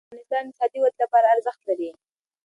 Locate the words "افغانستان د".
0.13-0.47